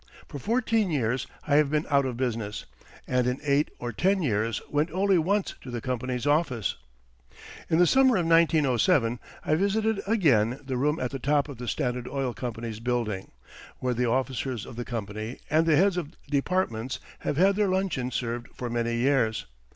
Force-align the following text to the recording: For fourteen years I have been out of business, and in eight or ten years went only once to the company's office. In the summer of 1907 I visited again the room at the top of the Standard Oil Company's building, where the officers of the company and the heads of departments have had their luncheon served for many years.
For 0.27 0.39
fourteen 0.39 0.89
years 0.89 1.27
I 1.45 1.57
have 1.57 1.69
been 1.69 1.85
out 1.87 2.07
of 2.07 2.17
business, 2.17 2.65
and 3.07 3.27
in 3.27 3.39
eight 3.43 3.69
or 3.77 3.91
ten 3.91 4.23
years 4.23 4.59
went 4.67 4.89
only 4.89 5.19
once 5.19 5.53
to 5.61 5.69
the 5.69 5.79
company's 5.79 6.25
office. 6.25 6.73
In 7.69 7.77
the 7.77 7.85
summer 7.85 8.17
of 8.17 8.25
1907 8.25 9.19
I 9.45 9.53
visited 9.53 10.01
again 10.07 10.59
the 10.65 10.75
room 10.75 10.99
at 10.99 11.11
the 11.11 11.19
top 11.19 11.47
of 11.47 11.59
the 11.59 11.67
Standard 11.67 12.07
Oil 12.07 12.33
Company's 12.33 12.79
building, 12.79 13.29
where 13.77 13.93
the 13.93 14.09
officers 14.09 14.65
of 14.65 14.75
the 14.75 14.85
company 14.85 15.37
and 15.51 15.67
the 15.67 15.75
heads 15.77 15.97
of 15.97 16.17
departments 16.31 16.99
have 17.19 17.37
had 17.37 17.55
their 17.55 17.69
luncheon 17.69 18.09
served 18.09 18.47
for 18.55 18.71
many 18.71 18.95
years. 18.95 19.45